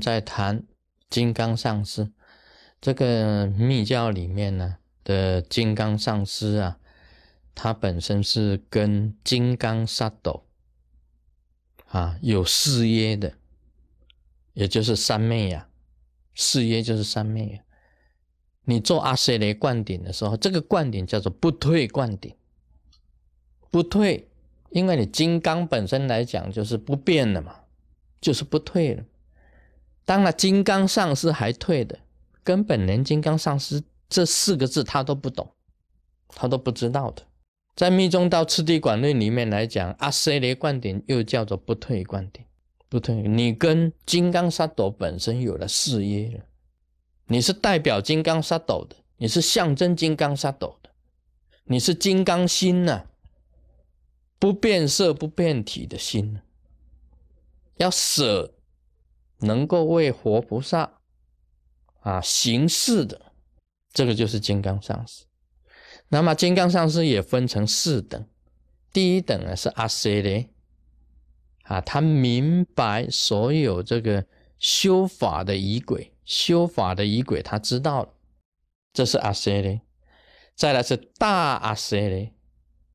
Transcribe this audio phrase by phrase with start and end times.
[0.00, 0.64] 在谈
[1.08, 2.10] 金刚上师，
[2.80, 6.78] 这个密教里面呢的金刚上师啊，
[7.54, 10.44] 他本身是跟金刚萨斗
[11.88, 13.34] 啊有誓约的，
[14.52, 15.68] 也就是三昧呀，
[16.34, 17.60] 誓约就是三昧呀。
[18.68, 22.34] 你做阿塞雷灌顶的时候，这个灌顶叫做不退灌顶，
[23.70, 24.28] 不退，
[24.70, 27.60] 因为你金刚本身来讲就是不变的嘛，
[28.20, 29.04] 就是不退了。
[30.06, 31.98] 当然，金刚上师还退的，
[32.42, 35.50] 根本连金刚上师这四个字他都不懂，
[36.28, 37.24] 他都不知道的。
[37.74, 42.42] 在密宗道次第广论里面来讲，阿塞雷灌顶又叫做不退灌顶，
[42.88, 46.44] 不退，你跟金刚萨埵本身有了事业了。
[47.26, 50.90] 你是代表金刚萨斗的，你是象征金刚萨斗的，
[51.64, 53.06] 你是金刚心呐，
[54.38, 56.38] 不变色不变体的心，
[57.78, 58.54] 要舍，
[59.40, 61.00] 能够为活菩萨
[62.00, 63.32] 啊行事的，
[63.92, 65.24] 这个就是金刚上师。
[66.08, 68.26] 那么金刚上师也分成四等，
[68.92, 70.50] 第一等呢是阿塞雷，
[71.64, 74.24] 啊，他明白所有这个
[74.58, 76.12] 修法的仪轨。
[76.24, 78.08] 修法的仪轨，他知道了，
[78.92, 79.80] 这是阿塞雷。
[80.56, 82.34] 再来是大阿塞雷，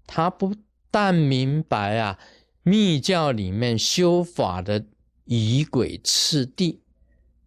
[0.06, 0.54] 他不
[0.90, 2.20] 但明白啊
[2.64, 4.86] 密教里面修法的
[5.26, 6.82] 仪轨次第，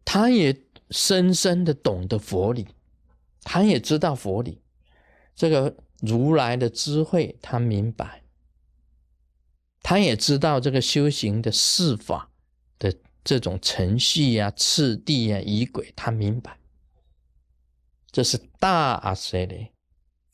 [0.05, 2.69] 他也深深的懂得佛理，
[3.43, 4.61] 他也知道佛理，
[5.35, 8.23] 这个如来的智慧他明白，
[9.83, 12.31] 他也知道这个修行的四法
[12.79, 12.95] 的。
[13.27, 16.59] 这种程序呀、次第呀、仪轨，他明白，
[18.13, 19.73] 这是大阿塞雷。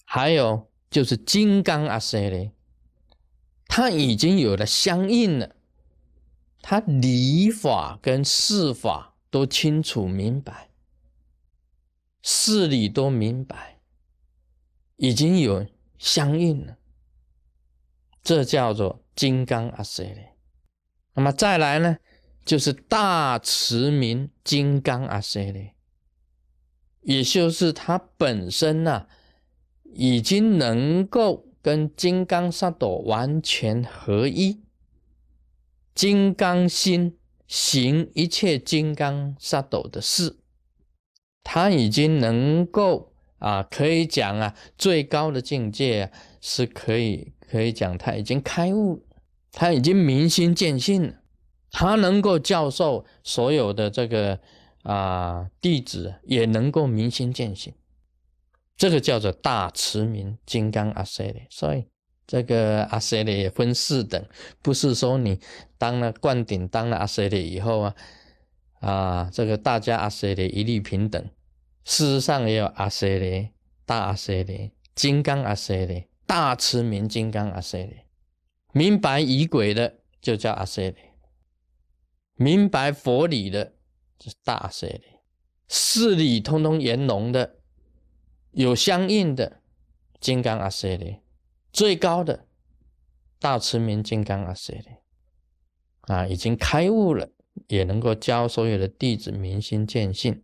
[0.04, 2.50] 还有就是金刚阿塞雷，
[3.68, 5.54] 他已经有了相应了，
[6.62, 10.70] 他理法跟事法都清楚明白，
[12.22, 13.80] 事理都明白，
[14.96, 15.66] 已经有
[15.98, 16.76] 相应了，
[18.22, 20.34] 这叫做金刚阿塞雷。
[21.14, 21.98] 那么再来呢？
[22.42, 25.74] 就是大慈明金刚阿塞雷，
[27.02, 29.06] 也就是他本身呢，
[29.84, 34.62] 已经能够跟金刚萨埵完全合一，
[35.94, 40.38] 金刚心行一切金刚萨斗的事，
[41.42, 49.04] 他已经能够啊，可以讲啊，最高的境界啊是可以可以讲他已经开悟，
[49.50, 51.16] 他已经明心见性了。
[51.72, 54.40] 他能够教授所有的这个
[54.82, 57.72] 啊弟子，也能够明心见性，
[58.76, 61.42] 这个叫做大慈明金刚阿塞利。
[61.48, 61.86] 所以
[62.30, 64.24] 这个阿塞利也分四等，
[64.62, 65.40] 不是说你
[65.76, 67.96] 当了灌顶、当了阿塞利以后啊
[68.78, 71.20] 啊，这个大家阿塞利一律平等。
[71.84, 73.48] 事实上也有阿塞利、
[73.84, 77.96] 大阿塞利、金刚阿塞利、大慈明金刚阿塞利，
[78.72, 80.96] 明白仪轨的就叫阿塞利。
[82.36, 83.72] 明白佛理的，
[84.20, 85.18] 是大阿舍利；
[85.66, 87.56] 事理通通圆融的，
[88.52, 89.60] 有相应的
[90.20, 91.16] 金刚阿舍利，
[91.72, 92.46] 最高的
[93.38, 94.86] 大慈明金刚阿舍利，
[96.02, 97.30] 啊，已经开悟了，
[97.68, 100.42] 也能够教所有的弟子明心见性。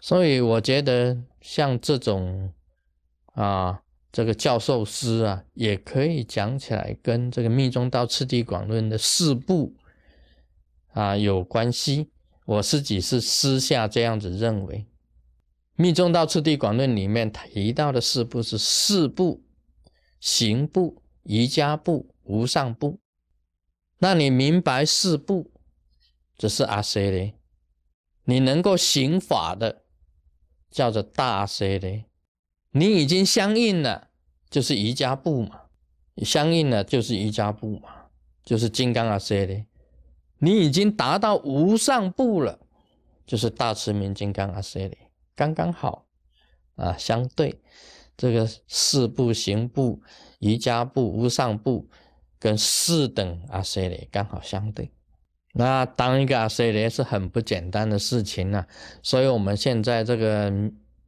[0.00, 2.52] 所以我觉得像这种
[3.34, 9.74] 啊，这个教授师啊，也可以讲起来，跟这个密宗道次第广论的四部。
[10.94, 12.10] 啊，有关系。
[12.44, 14.78] 我自己是私下这样子认为，
[15.76, 19.44] 《密宗道次第广论》里面提到的四部是四部：
[20.20, 22.98] 行部、瑜伽部、无上部。
[23.98, 25.50] 那你明白四部，
[26.36, 27.34] 这是阿塞雷；
[28.24, 29.82] 你能够行法的，
[30.70, 32.04] 叫做大阿塞雷。
[32.70, 34.08] 你已经相应了，
[34.48, 35.68] 就是瑜伽部嘛；
[36.24, 38.06] 相应了，就是瑜伽部嘛，
[38.44, 39.66] 就是金刚阿塞雷。
[40.38, 42.60] 你已经达到无上部了，
[43.26, 44.96] 就是大慈明金刚阿塞利，
[45.34, 46.06] 刚刚好
[46.76, 47.60] 啊，相对
[48.18, 50.02] 这个四部行部、
[50.40, 51.88] 瑜伽部、无上部
[52.38, 54.90] 跟四等阿塞利刚好相对。
[55.54, 58.66] 那当一个阿塞利是很不简单的事情啊，
[59.02, 60.52] 所以我们现在这个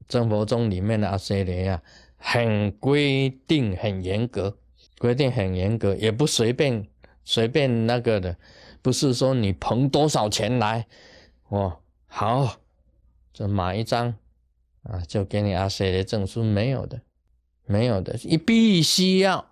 [0.09, 1.83] 正佛宗里面的阿塞利啊，
[2.17, 4.57] 很规定、很严格，
[4.99, 6.87] 规定很严格，也不随便
[7.25, 8.37] 随便那个的。
[8.83, 10.87] 不是说你捧多少钱来，
[11.49, 12.57] 哦，好，
[13.33, 14.15] 就买一张
[14.83, 17.01] 啊，就给你阿塞的证书，没有的，
[17.67, 19.51] 没有的，你必须要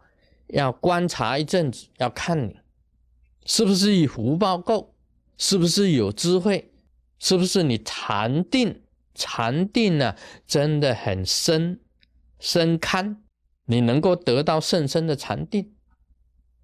[0.49, 2.57] 要观察一阵子，要看你
[3.45, 4.95] 是不是以福报够，
[5.37, 6.73] 是不是有智慧，
[7.19, 8.83] 是不是你禅定？
[9.15, 10.15] 禅定呢，
[10.47, 11.81] 真的很深
[12.39, 13.21] 深堪，
[13.65, 15.73] 你能够得到甚深的禅定，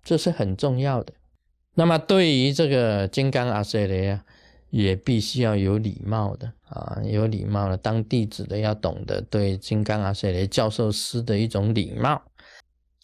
[0.04, 1.12] 这是很重要的。
[1.74, 4.24] 那么对于这个金刚阿塞雷啊，
[4.76, 7.76] 也必须要有礼貌的啊，有礼貌的。
[7.76, 12.20] 当弟子的要懂得对金刚阿舍雷教授师的一种礼貌。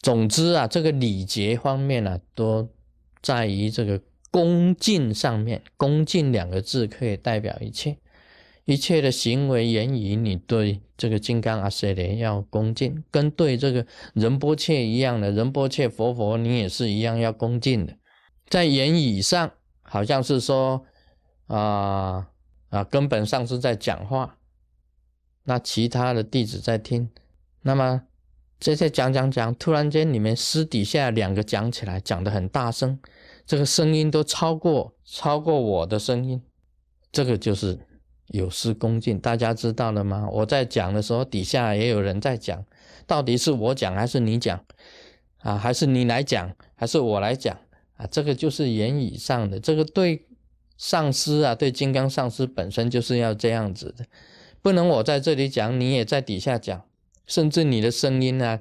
[0.03, 2.69] 总之啊，这个礼节方面呢，都
[3.23, 4.03] 在于这个
[4.33, 5.63] 恭敬上面。
[5.77, 7.97] 恭敬两个字可以代表一切。
[8.65, 17.95] 一切的行为言语，你对这个金刚阿舍雷要恭敬，跟对这个仁波切一样的仁波切佛佛，你也是一样要恭敬的。
[18.49, 19.53] 在言语上，
[19.83, 20.85] 好像是说
[21.55, 22.29] 啊
[22.69, 24.39] 啊，根本上是在讲话，
[25.45, 27.11] 那其他的弟子在听。
[27.63, 28.03] 那么
[28.59, 32.99] 这些讲讲讲，突然间你们私底下两个讲起来，讲得很大声，
[33.45, 36.43] 这个声音都超过超过我的声音，
[37.13, 37.87] 这个就是。
[38.33, 40.29] 有失恭敬，大家知道了吗？
[40.31, 42.65] 我在讲的时候，底下也有人在讲，
[43.05, 44.65] 到底是我讲还是你讲
[45.39, 45.59] 啊？
[45.59, 47.59] 还是你来讲，还是我来讲
[47.97, 48.07] 啊？
[48.09, 50.29] 这个就是言语上的，这个对
[50.81, 54.07] 上司啊，对金刚上司本身就是要这样子的，
[54.63, 56.83] 不能我在这里讲，你也在底下讲，
[57.27, 58.61] 甚至你的声音呢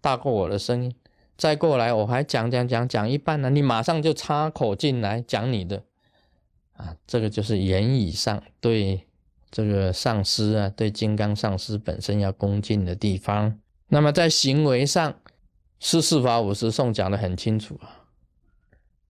[0.00, 0.94] 大过我的声音，
[1.36, 5.82] 再过来我还讲讲讲讲一半呢，你马上就插口进来讲你的
[6.72, 9.04] 啊，这个就是言语上对。
[9.50, 13.58] 这个上师啊，对金刚上师本身要恭敬的地方。
[13.88, 15.14] 那么在行为上，
[15.80, 17.97] 是四法五十颂讲的很清楚啊。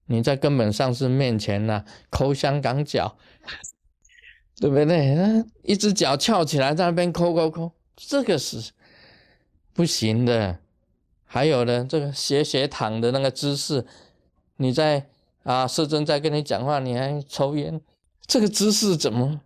[0.09, 3.17] 你在根本上师面前呢，抠香港脚，
[4.59, 5.45] 对不对？
[5.63, 8.73] 一只脚翘起来在那边抠抠抠，这个是
[9.73, 10.59] 不行的。
[11.25, 13.87] 还有呢，这个斜斜躺的那个姿势，
[14.57, 15.07] 你在
[15.43, 17.81] 啊，师尊在跟你讲话，你还抽烟，
[18.27, 19.41] 这个姿势怎么？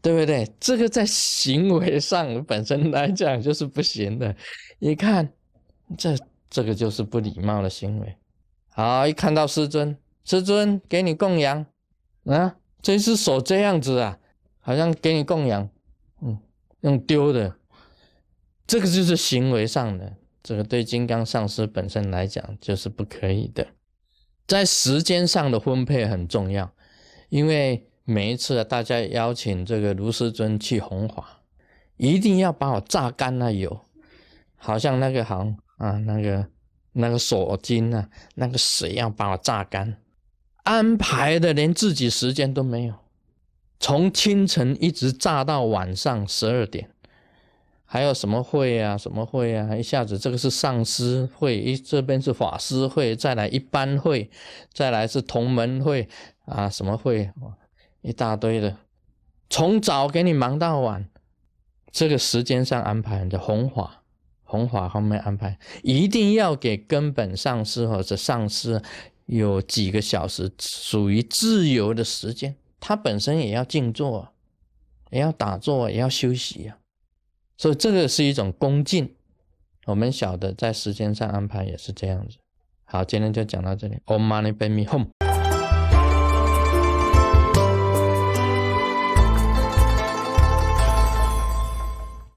[0.00, 0.50] 对不对？
[0.60, 4.34] 这个在行为上本身来讲就是不行的。
[4.78, 5.28] 一看，
[5.98, 6.16] 这
[6.48, 8.16] 这个就是不礼貌的行为。
[8.76, 11.64] 好，一看到师尊，师尊给你供养
[12.26, 14.18] 啊，这只手这样子啊，
[14.60, 15.70] 好像给你供养，
[16.20, 16.38] 嗯，
[16.82, 17.56] 用丢的，
[18.66, 20.12] 这个就是行为上的。
[20.42, 23.66] 这个对金刚上师本身来讲就是不可以的。
[24.46, 26.70] 在时间上的分配很重要，
[27.30, 27.88] 因为。
[28.08, 31.40] 每一次啊，大家邀请这个卢师尊去弘法，
[31.96, 33.80] 一定要把我榨干那油，
[34.54, 36.46] 好像那个行啊，那个
[36.96, 39.96] 那个锁金啊，那个水要把我榨干，
[40.64, 42.94] 安排的连自己时间都没有，
[43.78, 46.90] 从清晨一直榨到晚上十二点，
[47.84, 54.30] 还有什么会啊，什么会啊，一下子这个是上师会，一这边是法师会，再来一般会，
[54.72, 56.08] 再来是同门会
[56.46, 57.30] 啊，什么会？
[58.02, 58.76] 一大堆的，
[59.50, 61.08] 从早给你忙到晚，
[61.90, 64.02] 这个时间上安排的红法，
[64.46, 68.80] 弘法方面安排，一定要给根本上师或者上师
[69.26, 74.32] 有几个小时属于自由的时间，他本身也要静坐，
[75.10, 76.78] 也要打坐，也要休息啊。
[77.58, 79.14] 所以这个是一种恭敬，
[79.86, 82.38] 我们晓得在时间上安排也是这样子。
[82.84, 83.98] 好，今天就讲到这里。
[84.06, 85.25] Om Mani Padme Hum。